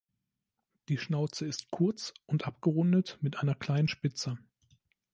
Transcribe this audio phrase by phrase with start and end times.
[0.89, 4.39] Die Schnauze ist kurz und abgerundet mit einer kleinen Spitze.